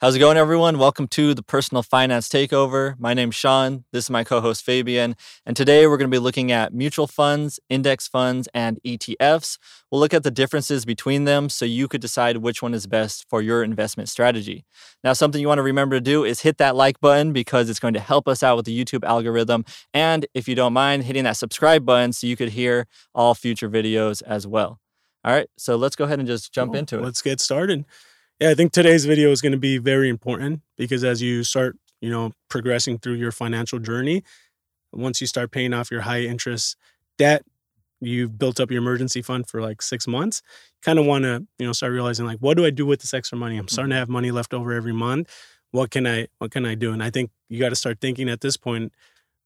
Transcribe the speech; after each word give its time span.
How's 0.00 0.14
it 0.14 0.20
going, 0.20 0.36
everyone? 0.36 0.78
Welcome 0.78 1.08
to 1.08 1.34
the 1.34 1.42
Personal 1.42 1.82
Finance 1.82 2.28
Takeover. 2.28 2.94
My 3.00 3.14
name's 3.14 3.34
Sean. 3.34 3.82
This 3.90 4.04
is 4.04 4.10
my 4.10 4.22
co 4.22 4.40
host, 4.40 4.62
Fabian. 4.64 5.16
And 5.44 5.56
today 5.56 5.88
we're 5.88 5.96
going 5.96 6.08
to 6.08 6.14
be 6.14 6.20
looking 6.20 6.52
at 6.52 6.72
mutual 6.72 7.08
funds, 7.08 7.58
index 7.68 8.06
funds, 8.06 8.48
and 8.54 8.78
ETFs. 8.86 9.58
We'll 9.90 10.00
look 10.00 10.14
at 10.14 10.22
the 10.22 10.30
differences 10.30 10.84
between 10.84 11.24
them 11.24 11.48
so 11.48 11.64
you 11.64 11.88
could 11.88 12.00
decide 12.00 12.36
which 12.36 12.62
one 12.62 12.74
is 12.74 12.86
best 12.86 13.26
for 13.28 13.42
your 13.42 13.64
investment 13.64 14.08
strategy. 14.08 14.64
Now, 15.02 15.14
something 15.14 15.40
you 15.40 15.48
want 15.48 15.58
to 15.58 15.64
remember 15.64 15.96
to 15.96 16.00
do 16.00 16.22
is 16.22 16.42
hit 16.42 16.58
that 16.58 16.76
like 16.76 17.00
button 17.00 17.32
because 17.32 17.68
it's 17.68 17.80
going 17.80 17.94
to 17.94 18.00
help 18.00 18.28
us 18.28 18.44
out 18.44 18.54
with 18.56 18.66
the 18.66 18.84
YouTube 18.84 19.02
algorithm. 19.02 19.64
And 19.92 20.26
if 20.32 20.46
you 20.46 20.54
don't 20.54 20.74
mind, 20.74 21.02
hitting 21.02 21.24
that 21.24 21.36
subscribe 21.36 21.84
button 21.84 22.12
so 22.12 22.28
you 22.28 22.36
could 22.36 22.50
hear 22.50 22.86
all 23.16 23.34
future 23.34 23.68
videos 23.68 24.22
as 24.22 24.46
well. 24.46 24.78
All 25.24 25.32
right, 25.32 25.48
so 25.58 25.74
let's 25.74 25.96
go 25.96 26.04
ahead 26.04 26.20
and 26.20 26.28
just 26.28 26.52
jump 26.54 26.70
Cool. 26.72 26.78
into 26.78 26.98
it. 26.98 27.02
Let's 27.02 27.20
get 27.20 27.40
started. 27.40 27.84
Yeah, 28.40 28.50
I 28.50 28.54
think 28.54 28.70
today's 28.70 29.04
video 29.04 29.32
is 29.32 29.40
going 29.40 29.52
to 29.52 29.58
be 29.58 29.78
very 29.78 30.08
important 30.08 30.60
because 30.76 31.02
as 31.02 31.20
you 31.20 31.42
start, 31.42 31.76
you 32.00 32.08
know, 32.08 32.30
progressing 32.48 32.98
through 32.98 33.14
your 33.14 33.32
financial 33.32 33.80
journey, 33.80 34.22
once 34.92 35.20
you 35.20 35.26
start 35.26 35.50
paying 35.50 35.74
off 35.74 35.90
your 35.90 36.02
high 36.02 36.20
interest 36.20 36.76
debt, 37.16 37.42
you've 38.00 38.38
built 38.38 38.60
up 38.60 38.70
your 38.70 38.80
emergency 38.80 39.22
fund 39.22 39.48
for 39.48 39.60
like 39.60 39.82
six 39.82 40.06
months. 40.06 40.40
Kind 40.82 41.00
of 41.00 41.04
want 41.06 41.24
to, 41.24 41.44
you 41.58 41.66
know, 41.66 41.72
start 41.72 41.92
realizing 41.92 42.26
like, 42.26 42.38
what 42.38 42.56
do 42.56 42.64
I 42.64 42.70
do 42.70 42.86
with 42.86 43.00
this 43.00 43.12
extra 43.12 43.36
money? 43.36 43.56
I'm 43.56 43.64
mm-hmm. 43.64 43.72
starting 43.72 43.90
to 43.90 43.96
have 43.96 44.08
money 44.08 44.30
left 44.30 44.54
over 44.54 44.72
every 44.72 44.92
month. 44.92 45.34
What 45.72 45.90
can 45.90 46.06
I, 46.06 46.28
what 46.38 46.52
can 46.52 46.64
I 46.64 46.76
do? 46.76 46.92
And 46.92 47.02
I 47.02 47.10
think 47.10 47.32
you 47.48 47.58
got 47.58 47.70
to 47.70 47.76
start 47.76 48.00
thinking 48.00 48.28
at 48.28 48.40
this 48.40 48.56
point, 48.56 48.92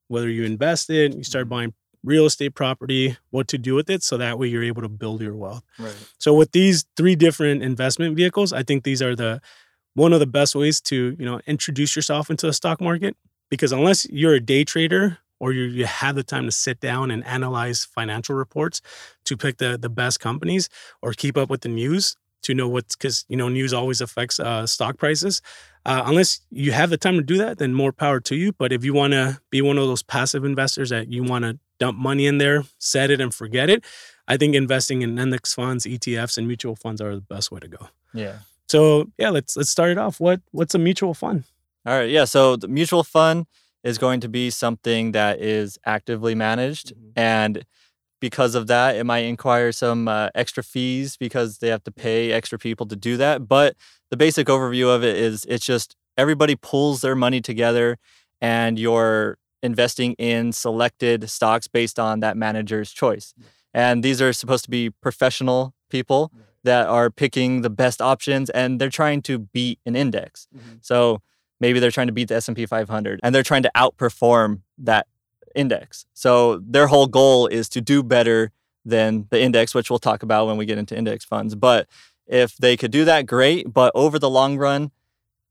whether 0.08 0.28
you 0.28 0.44
invest 0.44 0.90
it, 0.90 1.16
you 1.16 1.24
start 1.24 1.44
mm-hmm. 1.44 1.50
buying 1.50 1.74
real 2.04 2.26
estate 2.26 2.54
property, 2.54 3.16
what 3.30 3.48
to 3.48 3.58
do 3.58 3.74
with 3.74 3.88
it, 3.88 4.02
so 4.02 4.16
that 4.16 4.38
way 4.38 4.48
you're 4.48 4.64
able 4.64 4.82
to 4.82 4.88
build 4.88 5.20
your 5.20 5.36
wealth. 5.36 5.62
Right. 5.78 5.94
So 6.18 6.34
with 6.34 6.52
these 6.52 6.84
three 6.96 7.16
different 7.16 7.62
investment 7.62 8.16
vehicles, 8.16 8.52
I 8.52 8.62
think 8.62 8.84
these 8.84 9.02
are 9.02 9.14
the 9.14 9.40
one 9.94 10.12
of 10.12 10.20
the 10.20 10.26
best 10.26 10.54
ways 10.54 10.80
to, 10.80 11.16
you 11.18 11.24
know, 11.24 11.40
introduce 11.46 11.94
yourself 11.94 12.30
into 12.30 12.46
the 12.46 12.52
stock 12.52 12.80
market 12.80 13.16
because 13.50 13.72
unless 13.72 14.08
you're 14.08 14.34
a 14.34 14.40
day 14.40 14.64
trader 14.64 15.18
or 15.38 15.52
you 15.52 15.64
you 15.64 15.84
have 15.84 16.14
the 16.14 16.22
time 16.22 16.46
to 16.46 16.52
sit 16.52 16.80
down 16.80 17.10
and 17.10 17.24
analyze 17.26 17.84
financial 17.84 18.34
reports 18.34 18.80
to 19.24 19.36
pick 19.36 19.58
the 19.58 19.76
the 19.76 19.90
best 19.90 20.20
companies 20.20 20.68
or 21.02 21.12
keep 21.12 21.36
up 21.36 21.50
with 21.50 21.60
the 21.60 21.68
news 21.68 22.16
to 22.42 22.54
know 22.54 22.68
what's 22.68 22.96
because 22.96 23.24
you 23.28 23.36
know 23.36 23.48
news 23.48 23.72
always 23.72 24.00
affects 24.00 24.38
uh, 24.40 24.66
stock 24.66 24.98
prices. 24.98 25.42
Uh, 25.84 26.02
unless 26.06 26.40
you 26.50 26.70
have 26.70 26.90
the 26.90 26.96
time 26.96 27.16
to 27.16 27.22
do 27.22 27.36
that, 27.38 27.58
then 27.58 27.74
more 27.74 27.92
power 27.92 28.20
to 28.20 28.36
you. 28.36 28.52
But 28.52 28.72
if 28.72 28.84
you 28.84 28.94
want 28.94 29.14
to 29.14 29.40
be 29.50 29.60
one 29.62 29.78
of 29.78 29.86
those 29.88 30.02
passive 30.02 30.44
investors 30.44 30.90
that 30.90 31.12
you 31.12 31.24
want 31.24 31.44
to 31.44 31.58
dump 31.78 31.98
money 31.98 32.26
in 32.26 32.38
there, 32.38 32.64
set 32.78 33.10
it 33.10 33.20
and 33.20 33.34
forget 33.34 33.68
it, 33.70 33.84
I 34.28 34.36
think 34.36 34.54
investing 34.54 35.02
in 35.02 35.18
index 35.18 35.54
funds, 35.54 35.84
ETFs, 35.84 36.38
and 36.38 36.46
mutual 36.46 36.76
funds 36.76 37.00
are 37.00 37.14
the 37.14 37.20
best 37.22 37.50
way 37.50 37.60
to 37.60 37.68
go. 37.68 37.88
Yeah. 38.14 38.38
So 38.68 39.10
yeah, 39.18 39.30
let's 39.30 39.56
let's 39.56 39.70
start 39.70 39.90
it 39.90 39.98
off. 39.98 40.20
What 40.20 40.40
what's 40.52 40.74
a 40.74 40.78
mutual 40.78 41.14
fund? 41.14 41.44
All 41.84 41.98
right. 41.98 42.08
Yeah. 42.08 42.24
So 42.24 42.56
the 42.56 42.68
mutual 42.68 43.02
fund 43.04 43.46
is 43.82 43.98
going 43.98 44.20
to 44.20 44.28
be 44.28 44.48
something 44.50 45.12
that 45.12 45.40
is 45.40 45.78
actively 45.84 46.34
managed. 46.34 46.94
Mhm. 46.94 47.12
And 47.16 47.66
because 48.20 48.54
of 48.54 48.68
that, 48.68 48.94
it 48.94 49.04
might 49.04 49.24
inquire 49.24 49.72
some 49.72 50.06
uh, 50.06 50.28
extra 50.36 50.62
fees 50.62 51.16
because 51.16 51.58
they 51.58 51.68
have 51.68 51.82
to 51.84 51.90
pay 51.90 52.30
extra 52.30 52.56
people 52.58 52.86
to 52.86 52.94
do 52.94 53.16
that. 53.16 53.48
But 53.48 53.74
the 54.10 54.16
basic 54.16 54.46
overview 54.46 54.94
of 54.94 55.02
it 55.02 55.16
is 55.16 55.44
it's 55.48 55.66
just 55.66 55.96
everybody 56.16 56.54
pulls 56.54 57.00
their 57.00 57.16
money 57.16 57.40
together 57.40 57.98
and 58.40 58.78
you're 58.78 59.38
investing 59.62 60.14
in 60.14 60.52
selected 60.52 61.28
stocks 61.30 61.68
based 61.68 61.98
on 61.98 62.20
that 62.20 62.36
manager's 62.36 62.92
choice. 62.92 63.34
And 63.74 64.02
these 64.02 64.20
are 64.20 64.32
supposed 64.32 64.64
to 64.64 64.70
be 64.70 64.90
professional 64.90 65.74
people 65.88 66.32
that 66.64 66.86
are 66.86 67.10
picking 67.10 67.62
the 67.62 67.70
best 67.70 68.00
options 68.00 68.50
and 68.50 68.80
they're 68.80 68.90
trying 68.90 69.22
to 69.22 69.38
beat 69.38 69.78
an 69.86 69.96
index. 69.96 70.46
Mm-hmm. 70.56 70.76
So 70.80 71.22
maybe 71.60 71.80
they're 71.80 71.90
trying 71.90 72.06
to 72.08 72.12
beat 72.12 72.28
the 72.28 72.36
S&P 72.36 72.66
500 72.66 73.20
and 73.22 73.34
they're 73.34 73.42
trying 73.42 73.62
to 73.62 73.70
outperform 73.76 74.60
that 74.78 75.06
index. 75.54 76.06
So 76.14 76.58
their 76.58 76.86
whole 76.86 77.06
goal 77.06 77.46
is 77.46 77.68
to 77.70 77.80
do 77.80 78.02
better 78.02 78.52
than 78.84 79.26
the 79.30 79.40
index, 79.40 79.74
which 79.74 79.90
we'll 79.90 79.98
talk 79.98 80.22
about 80.22 80.46
when 80.46 80.56
we 80.56 80.66
get 80.66 80.78
into 80.78 80.96
index 80.96 81.24
funds. 81.24 81.54
But 81.54 81.88
if 82.26 82.56
they 82.56 82.76
could 82.76 82.90
do 82.90 83.04
that, 83.04 83.26
great. 83.26 83.72
But 83.72 83.92
over 83.94 84.18
the 84.18 84.30
long 84.30 84.56
run, 84.56 84.90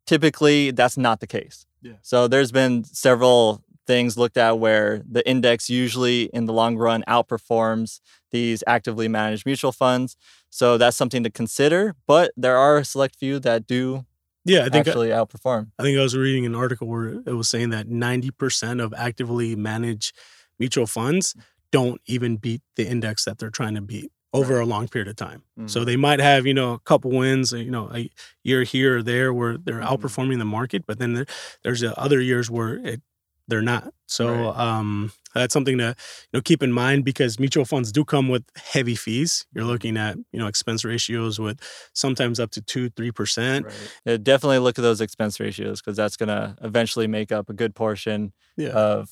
typically 0.05 0.71
that's 0.71 0.97
not 0.97 1.19
the 1.19 1.27
case. 1.27 1.65
Yeah. 1.81 1.93
So 2.01 2.27
there's 2.27 2.51
been 2.51 2.83
several 2.83 3.63
things 3.87 4.17
looked 4.17 4.37
at 4.37 4.59
where 4.59 5.01
the 5.09 5.27
index 5.27 5.69
usually 5.69 6.23
in 6.33 6.45
the 6.45 6.53
long 6.53 6.77
run 6.77 7.03
outperforms 7.07 7.99
these 8.31 8.63
actively 8.67 9.07
managed 9.07 9.45
mutual 9.45 9.71
funds. 9.71 10.15
So 10.49 10.77
that's 10.77 10.95
something 10.97 11.23
to 11.23 11.29
consider. 11.29 11.95
But 12.07 12.31
there 12.37 12.57
are 12.57 12.77
a 12.77 12.85
select 12.85 13.15
few 13.15 13.39
that 13.39 13.67
do 13.67 14.05
Yeah, 14.45 14.61
I 14.65 14.69
think 14.69 14.87
actually 14.87 15.09
outperform. 15.09 15.71
I 15.79 15.83
think 15.83 15.97
I 15.97 16.01
was 16.03 16.15
reading 16.15 16.45
an 16.45 16.55
article 16.55 16.87
where 16.87 17.09
it 17.25 17.35
was 17.35 17.49
saying 17.49 17.69
that 17.71 17.87
ninety 17.87 18.31
percent 18.31 18.81
of 18.81 18.93
actively 18.97 19.55
managed 19.55 20.15
mutual 20.59 20.87
funds 20.87 21.35
don't 21.71 22.01
even 22.05 22.37
beat 22.37 22.61
the 22.75 22.87
index 22.87 23.25
that 23.25 23.37
they're 23.37 23.49
trying 23.49 23.75
to 23.75 23.81
beat 23.81 24.11
over 24.33 24.59
a 24.59 24.65
long 24.65 24.87
period 24.87 25.07
of 25.09 25.15
time. 25.15 25.43
So 25.65 25.81
Mhm. 25.81 25.85
they 25.85 25.95
might 25.97 26.19
have, 26.19 26.45
you 26.45 26.53
know, 26.53 26.73
a 26.73 26.79
couple 26.79 27.11
wins, 27.11 27.51
you 27.51 27.69
know, 27.71 27.89
a 27.93 28.09
year 28.43 28.63
here 28.63 28.97
or 28.97 29.03
there 29.03 29.33
where 29.33 29.57
they're 29.57 29.79
Mhm. 29.81 29.87
outperforming 29.87 30.37
the 30.39 30.45
market, 30.45 30.85
but 30.87 30.99
then 30.99 31.13
there, 31.13 31.25
there's 31.63 31.83
uh, 31.83 31.93
other 31.97 32.19
years 32.21 32.49
where 32.49 32.75
it, 32.77 33.01
they're 33.47 33.61
not. 33.61 33.93
So 34.07 34.27
Right. 34.51 34.57
um, 34.57 35.11
that's 35.33 35.53
something 35.53 35.77
to 35.77 35.83
you 35.87 35.93
know 36.33 36.41
keep 36.41 36.61
in 36.63 36.71
mind 36.71 37.05
because 37.05 37.39
mutual 37.39 37.65
funds 37.65 37.91
do 37.91 38.03
come 38.05 38.27
with 38.29 38.43
heavy 38.55 38.95
fees. 38.95 39.45
You're 39.53 39.63
Mm-hmm. 39.63 39.71
looking 39.71 39.97
at 39.97 40.17
you 40.31 40.39
know 40.39 40.47
expense 40.47 40.83
ratios 40.85 41.39
with 41.39 41.59
sometimes 41.93 42.39
up 42.39 42.51
to 42.51 42.61
two, 42.61 42.89
three 42.89 43.11
percent. 43.11 43.65
Yeah, 44.05 44.17
definitely 44.17 44.59
look 44.59 44.77
at 44.77 44.81
those 44.81 45.01
expense 45.01 45.39
ratios 45.39 45.81
because 45.81 45.97
that's 45.97 46.17
going 46.17 46.29
to 46.29 46.55
eventually 46.61 47.07
make 47.07 47.31
up 47.31 47.49
a 47.49 47.53
good 47.53 47.73
portion 47.75 48.33
Yeah. 48.57 48.69
of 48.69 49.09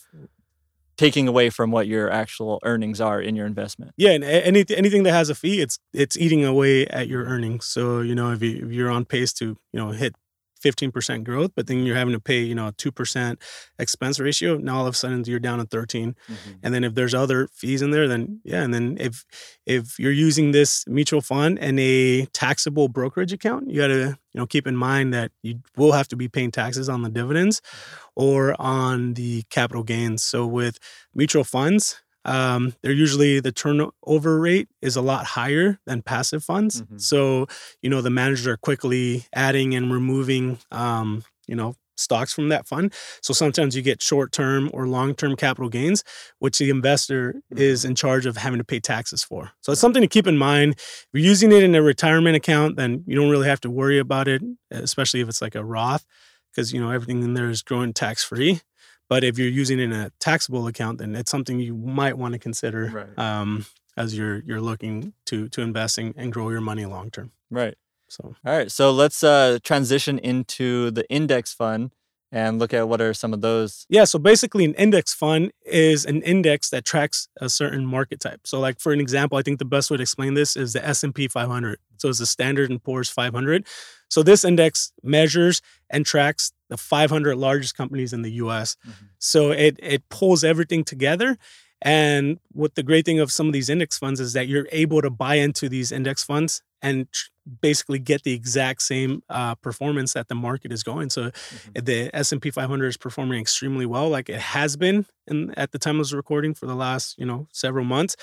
taking 0.98 1.30
away 1.30 1.50
from 1.50 1.72
what 1.72 1.88
your 1.88 2.12
actual 2.12 2.60
earnings 2.64 3.00
are 3.00 3.22
in 3.22 3.34
your 3.36 3.46
investment. 3.46 3.94
Yeah, 3.96 4.12
and 4.12 4.24
any 4.24 4.66
anything 4.76 5.04
that 5.04 5.14
has 5.14 5.30
a 5.30 5.36
fee, 5.36 5.62
it's 5.62 5.80
it's 5.94 6.18
eating 6.18 6.44
away 6.44 6.86
at 6.88 7.08
your 7.08 7.24
earnings. 7.26 7.66
So 7.66 8.02
you 8.02 8.16
know, 8.16 8.32
if, 8.34 8.42
you, 8.42 8.66
if 8.66 8.72
you're 8.72 8.92
on 8.92 9.06
pace 9.06 9.32
to 9.34 9.46
you 9.46 9.80
know 9.80 9.92
hit 9.92 10.14
fifteen 10.60 10.92
percent 10.92 11.24
growth, 11.24 11.52
but 11.56 11.68
then 11.68 11.84
you're 11.84 11.96
having 11.96 12.14
to 12.14 12.20
pay 12.20 12.42
you 12.42 12.56
know 12.56 12.68
a 12.68 12.72
two 12.74 12.92
percent 12.92 13.40
expense 13.78 14.20
ratio, 14.20 14.58
now 14.58 14.78
all 14.78 14.88
of 14.88 14.94
a 14.94 14.98
sudden 14.98 15.24
you're 15.26 15.40
down 15.40 15.60
to 15.60 15.66
thirteen. 15.66 16.16
Mm-hmm. 16.28 16.52
And 16.64 16.74
then 16.74 16.84
if 16.84 16.96
there's 16.96 17.14
other 17.14 17.48
fees 17.54 17.82
in 17.82 17.92
there, 17.92 18.08
then 18.08 18.42
yeah, 18.44 18.64
and 18.64 18.74
then 18.74 18.98
if 19.00 19.26
if 19.66 20.00
you're 20.00 20.12
using 20.12 20.52
this 20.52 20.86
mutual 20.88 21.22
fund 21.22 21.60
and 21.60 21.80
a 21.80 22.26
taxable 22.28 22.88
brokerage 22.88 23.34
account, 23.34 23.70
you 23.70 23.80
got 23.80 23.88
to 23.88 24.18
you 24.34 24.40
know 24.40 24.46
keep 24.46 24.68
in 24.68 24.76
mind 24.76 25.14
that 25.14 25.32
you 25.42 25.60
will 25.76 25.94
have 25.94 26.08
to 26.10 26.16
be 26.16 26.28
paying 26.28 26.52
taxes 26.52 26.90
on 26.90 27.02
the 27.02 27.10
dividends 27.10 27.62
mm-hmm. 27.62 28.24
or 28.24 28.60
on 28.60 29.14
the 29.14 29.44
capital 29.50 29.84
gains. 29.84 30.24
So 30.24 30.46
with 30.46 30.80
mutual 31.14 31.44
funds, 31.44 32.02
um, 32.30 32.74
they're 32.82 32.92
usually 33.06 33.40
the 33.40 33.52
turnover 33.52 34.40
rate 34.40 34.70
is 34.82 34.96
a 34.96 35.02
lot 35.02 35.26
higher 35.26 35.80
than 35.86 36.02
passive 36.02 36.44
funds. 36.44 36.82
Mhm. 36.84 37.02
So 37.02 37.48
you 37.82 37.90
know 37.90 38.02
the 38.02 38.10
managers 38.10 38.48
are 38.48 38.58
quickly 38.58 39.26
adding 39.34 39.76
and 39.76 39.92
removing 39.92 40.60
um, 40.72 41.24
you 41.48 41.56
know 41.56 41.76
stocks 41.98 42.34
from 42.34 42.48
that 42.50 42.66
fund. 42.66 42.94
So 43.22 43.34
sometimes 43.34 43.76
you 43.76 43.82
get 43.82 44.02
short 44.02 44.32
term 44.32 44.70
or 44.74 44.88
long 44.88 45.16
term 45.16 45.36
capital 45.36 45.70
gains, 45.70 46.04
which 46.40 46.58
the 46.58 46.70
investor 46.70 47.42
is 47.56 47.84
in 47.84 47.96
charge 47.96 48.26
of 48.26 48.38
having 48.38 48.60
to 48.60 48.64
pay 48.64 48.80
taxes 48.80 49.24
for. 49.24 49.52
So 49.62 49.72
it's 49.74 49.82
something 49.82 50.02
to 50.02 50.08
keep 50.08 50.28
in 50.28 50.38
mind. 50.38 50.74
If 50.80 51.08
you're 51.14 51.24
using 51.26 51.52
it 51.52 51.64
in 51.64 51.76
a 51.76 51.82
retirement 51.82 52.38
account, 52.38 52.78
then 52.78 53.04
you 53.06 53.16
don't 53.16 53.30
really 53.30 53.48
have 53.50 53.62
to 53.62 53.70
worry 53.70 54.00
about 54.00 54.28
it, 54.30 54.42
especially 54.72 55.20
if 55.22 55.28
it's 55.30 55.42
like 55.42 55.56
a 55.56 55.64
Roth, 55.66 56.06
because 56.52 56.72
you 56.74 56.80
know 56.82 56.92
everything 56.92 57.22
in 57.24 57.34
there 57.34 57.50
is 57.50 57.62
growing 57.64 57.94
tax 57.94 58.24
free. 58.24 58.62
But 59.10 59.24
if 59.24 59.38
you're 59.40 59.50
using 59.50 59.80
it 59.80 59.84
in 59.84 59.92
a 59.92 60.12
taxable 60.20 60.68
account, 60.68 61.00
then 61.00 61.16
it's 61.16 61.32
something 61.32 61.60
you 61.60 61.76
might 61.76 62.18
want 62.18 62.34
to 62.34 62.40
consider 62.40 62.92
Right. 62.94 63.18
um, 63.20 63.66
as 63.98 64.16
you're 64.18 64.40
you're 64.46 64.62
looking 64.62 65.14
to 65.26 65.50
to 65.50 65.62
investing 65.62 66.14
and 66.16 66.32
grow 66.32 66.50
your 66.52 66.62
money 66.62 66.86
long 66.86 67.10
term. 67.12 67.32
Right. 67.52 67.76
So 68.08 68.36
All 68.46 68.58
right. 68.58 68.72
So 68.72 68.92
let's 68.92 69.24
uh, 69.24 69.60
transition 69.64 70.18
into 70.20 70.92
the 70.92 71.10
index 71.10 71.54
fund 71.54 71.92
and 72.32 72.60
look 72.60 72.74
at 72.74 72.88
what 72.88 73.02
are 73.02 73.14
some 73.14 73.34
of 73.34 73.42
those. 73.42 73.86
Yeah, 73.90 74.04
so 74.04 74.20
basically 74.20 74.66
an 74.66 74.74
index 74.76 75.14
fund 75.14 75.52
is 75.66 76.06
an 76.06 76.22
index 76.22 76.70
that 76.70 76.86
tracks 76.86 77.28
a 77.42 77.50
certain 77.50 77.86
market 77.86 78.20
type. 78.20 78.42
So 78.46 78.60
like 78.60 78.80
for 78.80 78.92
an 78.94 79.00
example, 79.00 79.38
I 79.38 79.42
think 79.42 79.60
the 79.60 79.66
best 79.66 79.90
way 79.90 79.98
to 79.98 80.04
explain 80.04 80.36
this 80.36 80.56
is 80.56 80.74
the 80.74 80.86
S&P 80.86 81.28
500. 81.28 81.80
So 81.98 82.10
it's 82.10 82.20
the 82.20 82.26
Standard 82.26 82.70
and 82.70 82.82
Poor's 82.84 83.10
500. 83.10 83.66
So 84.10 84.24
this 84.24 84.44
index 84.44 84.92
measures 85.04 85.62
and 85.90 86.06
tracks 86.06 86.52
the 86.70 86.78
500 86.78 87.36
largest 87.36 87.76
companies 87.76 88.14
in 88.14 88.22
the 88.22 88.32
US. 88.34 88.78
Mhm. 88.88 88.94
So 89.18 89.52
it 89.52 89.80
it 89.82 90.08
pulls 90.10 90.44
everything 90.44 90.84
together 90.84 91.38
and 91.82 92.40
what 92.52 92.76
the 92.76 92.84
great 92.84 93.06
thing 93.06 93.20
of 93.20 93.32
some 93.32 93.48
of 93.48 93.54
these 93.54 93.70
index 93.70 93.98
funds 93.98 94.20
is 94.20 94.34
that 94.34 94.48
you're 94.48 94.68
able 94.72 95.02
to 95.02 95.10
buy 95.10 95.36
into 95.36 95.70
these 95.70 95.92
index 95.92 96.24
funds 96.24 96.62
and 96.82 97.12
tr- 97.12 97.30
basically 97.62 98.00
get 98.00 98.24
the 98.24 98.34
exact 98.34 98.82
same 98.82 99.24
uh, 99.30 99.56
performance 99.56 100.14
that 100.14 100.28
the 100.28 100.36
market 100.36 100.72
is 100.72 100.84
going. 100.84 101.10
So 101.10 101.32
Mhm. 101.32 101.86
the 101.86 102.10
S&P 102.16 102.52
500 102.52 102.88
is 102.88 102.98
performing 102.98 103.40
extremely 103.42 103.86
well 103.86 104.10
like 104.10 104.30
it 104.30 104.40
has 104.40 104.78
been 104.78 105.06
in, 105.28 105.54
at 105.58 105.72
the 105.72 105.80
time 105.80 105.98
of 106.00 106.06
this 106.06 106.14
recording 106.14 106.54
for 106.54 106.66
the 106.68 106.76
last, 106.76 107.18
you 107.18 107.26
know, 107.26 107.48
several 107.52 107.86
months. 107.86 108.16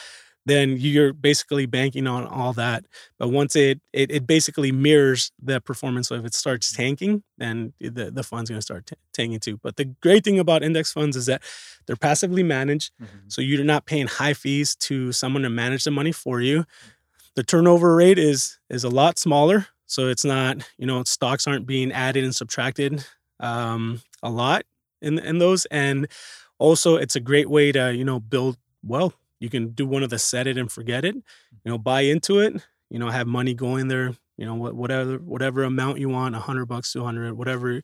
then 0.49 0.77
you're 0.79 1.13
basically 1.13 1.67
banking 1.67 2.07
on 2.07 2.25
all 2.25 2.53
that. 2.53 2.85
But 3.19 3.31
once 3.31 3.57
it 3.57 3.81
it, 3.93 4.13
it 4.13 4.27
basically 4.29 4.71
mirrors 4.71 5.33
the 5.43 5.61
performance. 5.61 6.07
So 6.09 6.15
if 6.15 6.25
it 6.25 6.35
starts 6.35 6.73
tanking, 6.73 7.25
then 7.37 7.73
the, 7.81 8.13
the 8.13 8.23
fund's 8.23 8.49
going 8.51 8.59
to 8.61 8.63
start 8.63 8.87
t- 8.87 8.95
tanking 9.13 9.41
too. 9.41 9.59
But 9.61 9.75
the 9.77 9.87
great 10.01 10.23
thing 10.23 10.39
about 10.39 10.63
index 10.63 10.93
funds 10.93 11.17
is 11.17 11.27
that 11.27 11.43
they're 11.87 11.97
passively 11.97 12.45
managed. 12.45 12.93
Mm-hmm. 13.03 13.27
So 13.29 13.43
you're 13.43 13.65
not 13.65 13.87
paying 13.87 14.07
high 14.07 14.35
fees 14.35 14.77
to 14.87 15.11
someone 15.11 15.43
to 15.43 15.51
manage 15.51 15.83
the 15.83 15.91
money 15.91 16.13
for 16.13 16.41
you. 16.41 16.65
The 17.37 17.45
turnover 17.45 17.95
rate 17.95 18.19
is 18.19 18.59
is 18.71 18.85
a 18.85 18.89
lot 18.89 19.19
smaller. 19.19 19.69
So 19.87 20.09
it's 20.09 20.25
not, 20.25 20.69
you 20.79 20.87
know, 20.87 21.05
stocks 21.05 21.47
aren't 21.47 21.67
being 21.67 21.93
added 21.93 22.25
and 22.25 22.35
subtracted 22.35 23.05
um, 23.39 24.03
a 24.23 24.31
lot 24.31 24.65
in 25.01 25.19
in 25.19 25.39
those. 25.39 25.67
And 25.67 26.09
also 26.59 26.97
it's 26.97 27.17
a 27.17 27.21
great 27.21 27.49
way 27.49 27.73
to, 27.73 27.95
you 27.95 28.05
know, 28.05 28.19
build 28.19 28.57
wealth 28.83 29.17
you 29.41 29.51
can 29.51 29.69
do 29.69 29.87
one 29.87 30.03
of 30.03 30.11
the 30.11 30.19
set 30.19 30.47
it 30.47 30.57
and 30.57 30.71
forget 30.71 31.05
it, 31.05 31.15
you 31.15 31.23
know, 31.71 31.79
buy 31.79 32.03
into 32.03 32.39
it, 32.39 32.65
you 32.91 32.99
know, 32.99 33.11
have 33.11 33.27
money 33.27 33.55
going 33.55 33.89
there, 33.89 34.15
you 34.37 34.47
know, 34.47 34.55
whatever 34.55 35.19
whatever 35.19 35.65
amount 35.65 35.99
you 35.99 36.09
want, 36.09 36.35
a 36.35 36.39
hundred 36.41 36.67
bucks, 36.67 36.93
two 36.93 37.05
hundred, 37.05 37.35
whatever 37.35 37.83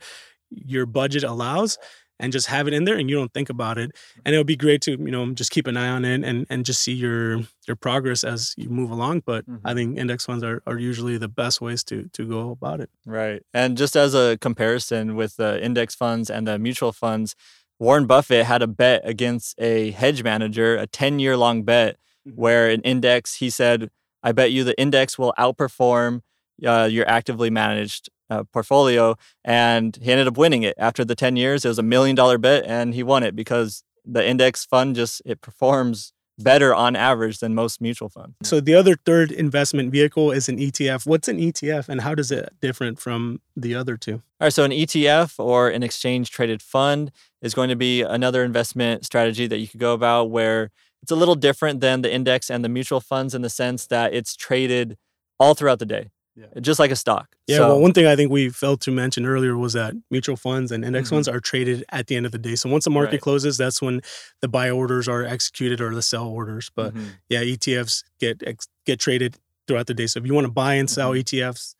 your 0.50 0.86
budget 0.86 1.24
allows, 1.24 1.78
and 2.22 2.32
just 2.32 2.46
have 2.46 2.66
it 2.66 2.72
in 2.72 2.84
there, 2.84 2.96
and 2.96 3.10
you 3.10 3.16
don't 3.16 3.34
think 3.34 3.50
about 3.50 3.76
it. 3.76 3.90
And 4.24 4.34
it'll 4.34 4.44
be 4.44 4.56
great 4.56 4.80
to 4.82 4.92
you 4.92 5.10
know 5.10 5.32
just 5.32 5.50
keep 5.50 5.66
an 5.66 5.76
eye 5.76 5.88
on 5.88 6.06
it 6.06 6.24
and 6.24 6.46
and 6.48 6.64
just 6.64 6.80
see 6.80 6.94
your 6.94 7.40
your 7.68 7.76
progress 7.76 8.24
as 8.24 8.54
you 8.56 8.70
move 8.70 8.90
along. 8.90 9.24
But 9.26 9.46
mm-hmm. 9.46 9.66
I 9.66 9.74
think 9.74 9.98
index 9.98 10.24
funds 10.24 10.42
are, 10.42 10.62
are 10.66 10.78
usually 10.78 11.18
the 11.18 11.28
best 11.28 11.60
ways 11.60 11.84
to 11.84 12.08
to 12.14 12.24
go 12.24 12.50
about 12.50 12.80
it. 12.80 12.88
Right, 13.04 13.42
and 13.52 13.76
just 13.76 13.96
as 13.96 14.14
a 14.14 14.38
comparison 14.40 15.16
with 15.16 15.36
the 15.36 15.62
index 15.62 15.94
funds 15.94 16.30
and 16.30 16.46
the 16.46 16.58
mutual 16.58 16.92
funds 16.92 17.34
Warren 17.82 18.06
Buffett 18.06 18.46
had 18.46 18.62
a 18.62 18.68
bet 18.68 19.00
against 19.02 19.60
a 19.60 19.90
hedge 19.90 20.22
manager, 20.22 20.76
a 20.76 20.86
10 20.86 21.18
year 21.18 21.36
long 21.36 21.64
bet, 21.64 21.96
mm-hmm. 22.24 22.40
where 22.40 22.70
an 22.70 22.80
index, 22.82 23.34
he 23.34 23.50
said, 23.50 23.90
I 24.22 24.30
bet 24.30 24.52
you 24.52 24.62
the 24.62 24.78
index 24.80 25.18
will 25.18 25.34
outperform 25.36 26.20
uh, 26.64 26.88
your 26.88 27.08
actively 27.08 27.50
managed 27.50 28.08
uh, 28.32 28.44
portfolio. 28.52 29.16
And 29.44 29.96
he 30.00 30.10
ended 30.10 30.26
up 30.26 30.36
winning 30.36 30.62
it. 30.62 30.74
After 30.78 31.04
the 31.04 31.14
10 31.14 31.36
years, 31.36 31.64
it 31.64 31.68
was 31.68 31.78
a 31.78 31.82
million 31.82 32.16
dollar 32.16 32.38
bet 32.38 32.64
and 32.66 32.94
he 32.94 33.02
won 33.02 33.22
it 33.22 33.36
because 33.36 33.82
the 34.04 34.26
index 34.26 34.64
fund 34.64 34.96
just, 34.96 35.22
it 35.24 35.40
performs 35.40 36.12
better 36.38 36.74
on 36.74 36.96
average 36.96 37.38
than 37.38 37.54
most 37.54 37.80
mutual 37.80 38.08
funds. 38.08 38.34
So 38.42 38.58
the 38.60 38.74
other 38.74 38.96
third 38.96 39.30
investment 39.30 39.92
vehicle 39.92 40.32
is 40.32 40.48
an 40.48 40.58
ETF. 40.58 41.06
What's 41.06 41.28
an 41.28 41.38
ETF 41.38 41.88
and 41.88 42.00
how 42.00 42.14
does 42.14 42.30
it 42.30 42.48
different 42.60 42.98
from 42.98 43.40
the 43.54 43.74
other 43.74 43.96
two? 43.96 44.14
All 44.40 44.46
right, 44.46 44.52
so 44.52 44.64
an 44.64 44.70
ETF 44.70 45.38
or 45.38 45.68
an 45.68 45.82
exchange 45.82 46.30
traded 46.30 46.62
fund 46.62 47.12
is 47.42 47.54
going 47.54 47.68
to 47.68 47.76
be 47.76 48.02
another 48.02 48.44
investment 48.44 49.04
strategy 49.04 49.46
that 49.46 49.58
you 49.58 49.68
could 49.68 49.78
go 49.80 49.92
about 49.92 50.30
where 50.30 50.70
it's 51.02 51.12
a 51.12 51.16
little 51.16 51.34
different 51.34 51.80
than 51.80 52.02
the 52.02 52.12
index 52.12 52.50
and 52.50 52.64
the 52.64 52.68
mutual 52.68 53.00
funds 53.00 53.34
in 53.34 53.42
the 53.42 53.50
sense 53.50 53.86
that 53.86 54.14
it's 54.14 54.34
traded 54.34 54.96
all 55.38 55.54
throughout 55.54 55.80
the 55.80 55.86
day. 55.86 56.10
Yeah. 56.34 56.46
Just 56.60 56.80
like 56.80 56.90
a 56.90 56.96
stock. 56.96 57.36
Yeah. 57.46 57.58
So, 57.58 57.68
well, 57.68 57.80
one 57.80 57.92
thing 57.92 58.06
I 58.06 58.16
think 58.16 58.30
we 58.30 58.48
failed 58.48 58.80
to 58.82 58.90
mention 58.90 59.26
earlier 59.26 59.56
was 59.56 59.74
that 59.74 59.94
mutual 60.10 60.36
funds 60.36 60.72
and 60.72 60.84
index 60.84 61.08
mm-hmm. 61.08 61.16
funds 61.16 61.28
are 61.28 61.40
traded 61.40 61.84
at 61.90 62.06
the 62.06 62.16
end 62.16 62.24
of 62.24 62.32
the 62.32 62.38
day. 62.38 62.54
So 62.54 62.70
once 62.70 62.84
the 62.84 62.90
market 62.90 63.12
right. 63.12 63.20
closes, 63.20 63.58
that's 63.58 63.82
when 63.82 64.00
the 64.40 64.48
buy 64.48 64.70
orders 64.70 65.08
are 65.08 65.24
executed 65.24 65.80
or 65.80 65.94
the 65.94 66.00
sell 66.00 66.26
orders. 66.26 66.70
But 66.74 66.94
mm-hmm. 66.94 67.08
yeah, 67.28 67.42
ETFs 67.42 68.02
get 68.18 68.42
get 68.86 68.98
traded 68.98 69.36
throughout 69.68 69.86
the 69.86 69.94
day. 69.94 70.06
So 70.06 70.20
if 70.20 70.26
you 70.26 70.32
want 70.32 70.46
to 70.46 70.52
buy 70.52 70.74
and 70.74 70.88
sell 70.88 71.12
mm-hmm. 71.12 71.20
ETFs, 71.20 71.74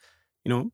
you 0.45 0.51
know, 0.51 0.71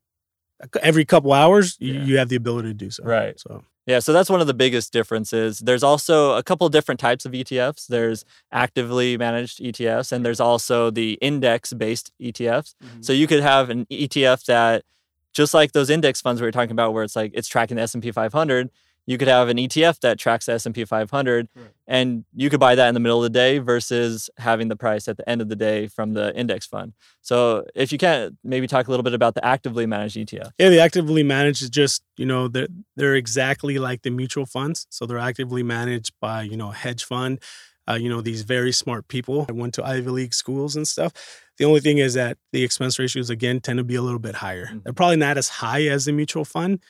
every 0.83 1.05
couple 1.05 1.33
hours, 1.33 1.77
yeah. 1.79 1.95
you, 1.95 2.01
you 2.01 2.19
have 2.19 2.29
the 2.29 2.37
ability 2.37 2.69
to 2.69 2.75
do 2.75 2.91
so. 2.91 3.05
Right. 3.05 3.39
So 3.39 3.63
yeah, 3.89 4.01
so 4.01 4.13
that's 4.13 4.29
one 4.29 4.43
of 4.43 4.47
the 4.47 4.53
biggest 4.53 4.93
differences. 4.93 5.61
There's 5.61 5.83
also 5.83 6.35
a 6.35 6.43
couple 6.43 6.69
different 6.69 7.01
types 7.01 7.25
of 7.25 7.33
ETFs. 7.33 7.87
There's 7.87 8.23
actively 8.53 9.17
managed 9.17 9.61
ETFs, 9.61 10.13
and 10.13 10.27
there's 10.27 10.41
also 10.41 10.91
the 10.91 11.15
index 11.23 11.73
based 11.73 12.13
ETFs. 12.21 12.75
Mm-hmm. 12.85 13.01
So 13.01 13.15
you 13.15 13.27
could 13.27 13.41
have 13.41 13.71
an 13.71 13.87
ETF 13.87 14.45
that, 14.45 14.85
just 15.33 15.55
like 15.55 15.73
those 15.73 15.89
index 15.89 16.21
funds 16.21 16.39
we 16.39 16.47
were 16.47 16.53
talking 16.53 16.73
about, 16.73 16.93
where 16.93 17.03
it's 17.03 17.17
like 17.17 17.31
it's 17.33 17.49
tracking 17.49 17.79
the 17.79 17.83
S&P 17.83 18.11
500, 18.11 18.69
you 19.09 19.17
could 19.17 19.27
have 19.27 19.49
an 19.49 19.57
ETF 19.57 20.01
that 20.01 20.19
tracks 20.19 20.45
the 20.45 20.53
S&P 20.53 20.85
500 20.85 21.49
right. 21.57 21.67
and 21.87 22.27
you 22.35 22.51
could 22.51 22.61
buy 22.61 22.75
that 22.75 22.89
in 22.89 22.95
the 22.95 23.01
middle 23.01 23.17
of 23.17 23.23
the 23.23 23.31
day 23.31 23.57
versus 23.57 24.29
having 24.37 24.69
the 24.69 24.77
price 24.77 25.09
at 25.09 25.17
the 25.17 25.27
end 25.27 25.41
of 25.41 25.49
the 25.49 25.57
day 25.57 25.87
from 25.87 26.13
the 26.13 26.37
index 26.37 26.67
fund. 26.67 26.93
So 27.23 27.65
if 27.75 27.91
you 27.91 27.97
can 27.97 28.37
maybe 28.45 28.67
talk 28.67 28.87
a 28.87 28.91
little 28.91 29.03
bit 29.03 29.15
about 29.15 29.35
the 29.35 29.43
actively 29.43 29.87
managed 29.87 30.19
ETF. 30.19 30.51
Yeah, 30.59 30.69
the 30.69 30.81
actively 30.81 31.23
managed 31.23 31.63
is 31.63 31.71
just, 31.71 32.03
you 32.19 32.27
know, 32.27 32.49
they're, 32.49 32.69
they're 32.97 33.15
exactly 33.15 33.79
like 33.79 34.03
the 34.03 34.11
mutual 34.11 34.45
funds. 34.45 34.87
So 34.91 35.07
they're 35.07 35.17
actively 35.17 35.63
managed 35.63 36.13
by, 36.21 36.43
you 36.43 36.59
know, 36.59 36.69
a 36.69 36.75
hedge 36.75 37.03
fund, 37.03 37.41
uh, 37.89 37.95
you 37.95 38.11
know, 38.11 38.21
these 38.21 38.43
very 38.43 38.73
smart 38.73 39.09
people 39.09 39.47
that 39.47 39.55
went 39.55 39.73
to 39.75 39.87
Ivy 39.87 40.11
League 40.11 40.35
schools 40.35 40.77
and 40.77 40.87
stuff. 40.87 41.15
The 41.57 41.65
only 41.65 41.81
thing 41.81 41.97
is 41.97 42.13
that 42.13 42.37
the 42.53 42.63
expense 42.63 42.99
ratios, 42.99 43.31
again, 43.31 43.61
tend 43.61 43.79
to 43.79 43.85
be 43.85 43.95
a 43.95 44.03
little 44.03 44.19
bit 44.19 44.37
higher. 44.37 44.67
Mm-hmm. 44.67 44.79
They're 44.85 44.93
probably 44.93 45.17
not 45.17 45.39
as 45.39 45.49
high 45.49 45.87
as 45.87 46.05
the 46.05 46.13
mutual 46.13 46.45
fund, 46.45 46.81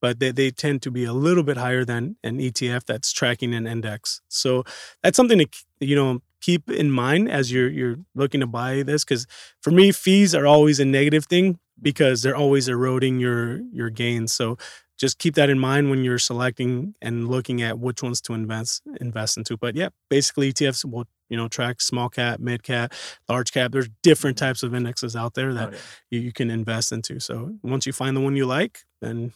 but 0.00 0.18
they, 0.20 0.32
they 0.32 0.50
tend 0.50 0.82
to 0.82 0.90
be 0.90 1.04
a 1.04 1.12
little 1.12 1.42
bit 1.42 1.56
higher 1.56 1.84
than 1.84 2.16
an 2.22 2.38
ETF 2.38 2.84
that's 2.86 3.12
tracking 3.12 3.54
an 3.54 3.66
index. 3.66 4.20
So 4.28 4.64
that's 5.02 5.16
something 5.16 5.38
to 5.38 5.46
you 5.80 5.96
know 5.96 6.20
keep 6.40 6.70
in 6.70 6.90
mind 6.90 7.30
as 7.30 7.52
you're 7.52 7.68
you're 7.68 7.96
looking 8.14 8.40
to 8.40 8.46
buy 8.46 8.82
this 8.82 9.04
because 9.04 9.26
for 9.60 9.70
me 9.70 9.92
fees 9.92 10.34
are 10.34 10.46
always 10.46 10.80
a 10.80 10.84
negative 10.84 11.26
thing 11.26 11.58
because 11.80 12.22
they're 12.22 12.36
always 12.36 12.68
eroding 12.68 13.20
your 13.20 13.60
your 13.72 13.90
gains. 13.90 14.32
So 14.32 14.56
just 14.98 15.18
keep 15.18 15.34
that 15.36 15.48
in 15.48 15.58
mind 15.58 15.88
when 15.88 16.04
you're 16.04 16.18
selecting 16.18 16.94
and 17.00 17.28
looking 17.28 17.62
at 17.62 17.78
which 17.78 18.02
ones 18.02 18.20
to 18.22 18.34
invest 18.34 18.82
invest 19.00 19.38
into. 19.38 19.56
But 19.56 19.74
yeah, 19.74 19.88
basically 20.08 20.52
ETFs 20.52 20.84
will 20.84 21.06
you 21.28 21.36
know 21.36 21.48
track 21.48 21.80
small 21.80 22.08
cap, 22.08 22.38
mid 22.40 22.62
cap, 22.62 22.92
large 23.28 23.52
cap. 23.52 23.72
There's 23.72 23.88
different 24.02 24.36
mm-hmm. 24.36 24.46
types 24.46 24.62
of 24.62 24.74
indexes 24.74 25.16
out 25.16 25.34
there 25.34 25.54
that 25.54 25.68
oh, 25.70 25.72
yeah. 25.72 25.78
you, 26.10 26.20
you 26.20 26.32
can 26.32 26.50
invest 26.50 26.92
into. 26.92 27.18
So 27.18 27.54
once 27.62 27.86
you 27.86 27.92
find 27.92 28.16
the 28.16 28.20
one 28.20 28.36
you 28.36 28.46
like, 28.46 28.80
then 29.00 29.32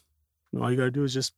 all 0.60 0.70
you 0.70 0.76
got 0.76 0.84
to 0.84 0.90
do 0.90 1.04
is 1.04 1.14
just 1.14 1.32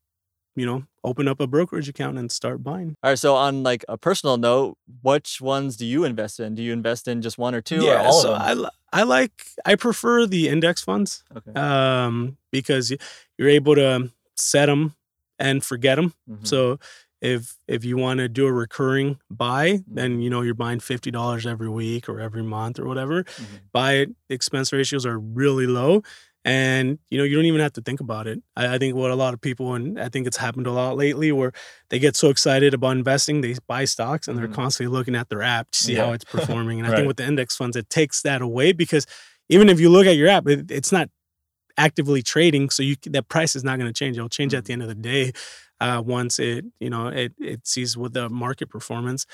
you 0.56 0.64
know 0.64 0.84
open 1.04 1.28
up 1.28 1.38
a 1.38 1.46
brokerage 1.46 1.88
account 1.88 2.18
and 2.18 2.32
start 2.32 2.64
buying 2.64 2.96
all 3.02 3.10
right 3.10 3.18
so 3.18 3.34
on 3.36 3.62
like 3.62 3.84
a 3.88 3.96
personal 3.96 4.36
note 4.36 4.76
which 5.02 5.40
ones 5.40 5.76
do 5.76 5.86
you 5.86 6.04
invest 6.04 6.40
in 6.40 6.54
do 6.54 6.62
you 6.62 6.72
invest 6.72 7.06
in 7.06 7.22
just 7.22 7.38
one 7.38 7.54
or 7.54 7.60
two 7.60 7.84
yeah 7.84 8.08
or 8.08 8.12
so 8.12 8.32
I, 8.32 8.56
I 8.92 9.02
like 9.04 9.32
i 9.64 9.74
prefer 9.74 10.26
the 10.26 10.48
index 10.48 10.82
funds 10.82 11.22
okay. 11.36 11.52
um 11.52 12.38
because 12.50 12.92
you're 13.38 13.48
able 13.48 13.74
to 13.76 14.10
set 14.34 14.66
them 14.66 14.94
and 15.38 15.62
forget 15.62 15.96
them 15.96 16.14
mm-hmm. 16.28 16.44
so 16.44 16.78
if 17.20 17.56
if 17.66 17.84
you 17.84 17.96
want 17.96 18.18
to 18.18 18.28
do 18.28 18.46
a 18.46 18.52
recurring 18.52 19.18
buy 19.30 19.72
mm-hmm. 19.72 19.94
then 19.94 20.20
you 20.20 20.30
know 20.30 20.42
you're 20.42 20.54
buying 20.54 20.78
$50 20.78 21.46
every 21.46 21.68
week 21.68 22.08
or 22.08 22.20
every 22.20 22.42
month 22.42 22.78
or 22.78 22.86
whatever 22.86 23.24
mm-hmm. 23.24 23.56
buy 23.72 23.94
it 23.94 24.10
expense 24.28 24.72
ratios 24.72 25.06
are 25.06 25.18
really 25.18 25.66
low 25.66 26.02
and 26.46 27.00
you 27.10 27.18
know 27.18 27.24
you 27.24 27.34
don't 27.34 27.44
even 27.44 27.60
have 27.60 27.72
to 27.72 27.82
think 27.82 27.98
about 27.98 28.28
it 28.28 28.40
I, 28.56 28.76
I, 28.76 28.78
think 28.78 28.94
what 28.94 29.10
a 29.10 29.16
lot 29.16 29.34
of 29.34 29.40
people 29.40 29.74
and 29.74 30.00
i 30.00 30.08
think 30.08 30.28
it's 30.28 30.36
happened 30.36 30.68
a 30.68 30.70
lot 30.70 30.96
lately 30.96 31.32
where 31.32 31.52
they 31.90 31.98
get 31.98 32.14
so 32.14 32.30
excited 32.30 32.72
about 32.72 32.96
investing 32.96 33.40
they 33.40 33.56
buy 33.66 33.84
stocks 33.84 34.28
and 34.28 34.38
they're 34.38 34.46
mm-hmm. 34.46 34.54
constantly 34.54 34.96
looking 34.96 35.16
at 35.16 35.28
their 35.28 35.42
app 35.42 35.72
to 35.72 35.78
see 35.78 35.94
yeah. 35.94 36.06
how 36.06 36.12
it's 36.12 36.24
performing 36.36 36.78
and 36.78 36.88
right. 36.88 36.94
i 36.94 36.96
think 36.98 37.08
with 37.08 37.16
the 37.16 37.26
index 37.26 37.56
funds 37.56 37.76
it 37.76 37.90
takes 37.90 38.22
that 38.22 38.40
away 38.40 38.72
because 38.72 39.06
even 39.48 39.68
if 39.68 39.80
you 39.80 39.90
look 39.90 40.06
at 40.06 40.16
your 40.16 40.28
app 40.28 40.46
it, 40.46 40.70
it's 40.70 40.92
not 40.92 41.10
actively 41.76 42.22
trading 42.22 42.70
so 42.70 42.82
you 42.82 42.94
that 43.06 43.28
price 43.28 43.56
is 43.56 43.64
not 43.64 43.76
going 43.78 43.92
to 43.92 43.98
change 43.98 44.16
it'll 44.16 44.28
change 44.28 44.52
mm-hmm. 44.52 44.58
at 44.58 44.64
the 44.66 44.72
end 44.72 44.82
of 44.82 44.88
the 44.88 44.94
day 44.94 45.32
uh, 45.80 46.00
once 46.04 46.38
it 46.38 46.64
you 46.78 46.88
know 46.88 47.08
it, 47.08 47.34
it 47.40 47.66
sees 47.66 47.96
what 47.96 48.14
the 48.14 48.30
market 48.30 48.70
performance 48.70 49.26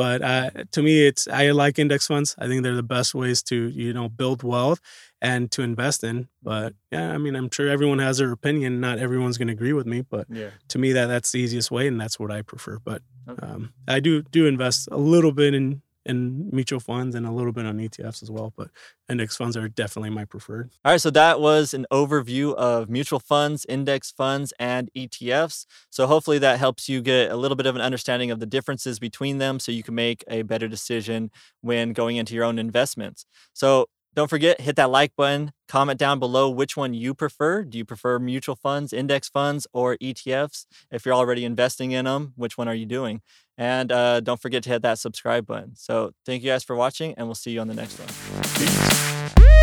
but 0.00 0.22
uh, 0.22 0.50
to 0.72 0.82
me, 0.82 1.06
it's 1.06 1.28
I 1.28 1.50
like 1.50 1.78
index 1.78 2.06
funds. 2.06 2.34
I 2.38 2.46
think 2.46 2.62
they're 2.62 2.74
the 2.74 2.82
best 2.82 3.14
ways 3.14 3.42
to 3.42 3.68
you 3.68 3.92
know 3.92 4.08
build 4.08 4.42
wealth 4.42 4.80
and 5.20 5.50
to 5.50 5.60
invest 5.60 6.02
in. 6.02 6.30
But 6.42 6.72
yeah, 6.90 7.12
I 7.12 7.18
mean, 7.18 7.36
I'm 7.36 7.50
sure 7.50 7.68
everyone 7.68 7.98
has 7.98 8.16
their 8.16 8.32
opinion. 8.32 8.80
Not 8.80 8.98
everyone's 8.98 9.36
going 9.36 9.48
to 9.48 9.52
agree 9.52 9.74
with 9.74 9.86
me, 9.86 10.00
but 10.00 10.26
yeah. 10.30 10.52
to 10.68 10.78
me, 10.78 10.92
that 10.92 11.08
that's 11.08 11.32
the 11.32 11.40
easiest 11.40 11.70
way, 11.70 11.86
and 11.86 12.00
that's 12.00 12.18
what 12.18 12.30
I 12.30 12.40
prefer. 12.40 12.78
But 12.82 13.02
okay. 13.28 13.46
um, 13.46 13.74
I 13.86 14.00
do 14.00 14.22
do 14.22 14.46
invest 14.46 14.88
a 14.90 14.96
little 14.96 15.32
bit 15.32 15.52
in 15.52 15.82
in 16.10 16.50
mutual 16.50 16.80
funds 16.80 17.14
and 17.14 17.24
a 17.24 17.30
little 17.30 17.52
bit 17.52 17.64
on 17.64 17.78
ETFs 17.78 18.22
as 18.22 18.30
well. 18.30 18.52
But 18.56 18.70
index 19.08 19.36
funds 19.36 19.56
are 19.56 19.68
definitely 19.68 20.10
my 20.10 20.24
preferred. 20.24 20.70
All 20.84 20.92
right. 20.92 21.00
So 21.00 21.10
that 21.10 21.40
was 21.40 21.72
an 21.72 21.86
overview 21.92 22.54
of 22.54 22.90
mutual 22.90 23.20
funds, 23.20 23.64
index 23.68 24.10
funds, 24.10 24.52
and 24.58 24.90
ETFs. 24.96 25.66
So 25.88 26.06
hopefully 26.06 26.38
that 26.40 26.58
helps 26.58 26.88
you 26.88 27.00
get 27.00 27.30
a 27.30 27.36
little 27.36 27.56
bit 27.56 27.66
of 27.66 27.76
an 27.76 27.80
understanding 27.80 28.30
of 28.30 28.40
the 28.40 28.46
differences 28.46 28.98
between 28.98 29.38
them 29.38 29.60
so 29.60 29.72
you 29.72 29.82
can 29.82 29.94
make 29.94 30.24
a 30.28 30.42
better 30.42 30.68
decision 30.68 31.30
when 31.60 31.92
going 31.92 32.16
into 32.16 32.34
your 32.34 32.44
own 32.44 32.58
investments. 32.58 33.24
So 33.52 33.86
don't 34.14 34.28
forget, 34.28 34.60
hit 34.60 34.76
that 34.76 34.90
like 34.90 35.14
button. 35.16 35.52
Comment 35.68 35.98
down 35.98 36.18
below 36.18 36.50
which 36.50 36.76
one 36.76 36.94
you 36.94 37.14
prefer. 37.14 37.62
Do 37.62 37.78
you 37.78 37.84
prefer 37.84 38.18
mutual 38.18 38.56
funds, 38.56 38.92
index 38.92 39.28
funds, 39.28 39.66
or 39.72 39.96
ETFs? 39.98 40.66
If 40.90 41.06
you're 41.06 41.14
already 41.14 41.44
investing 41.44 41.92
in 41.92 42.06
them, 42.06 42.32
which 42.36 42.58
one 42.58 42.66
are 42.66 42.74
you 42.74 42.86
doing? 42.86 43.22
And 43.56 43.92
uh, 43.92 44.20
don't 44.20 44.40
forget 44.40 44.62
to 44.64 44.70
hit 44.70 44.82
that 44.82 44.98
subscribe 44.98 45.46
button. 45.46 45.76
So 45.76 46.12
thank 46.26 46.42
you 46.42 46.50
guys 46.50 46.64
for 46.64 46.74
watching, 46.74 47.14
and 47.16 47.26
we'll 47.26 47.34
see 47.34 47.52
you 47.52 47.60
on 47.60 47.68
the 47.68 47.74
next 47.74 47.98
one. 47.98 48.08
Peace. 48.54 49.59